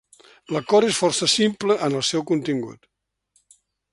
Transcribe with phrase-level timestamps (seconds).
[0.53, 2.91] L'acord és força simple en el seu contingut.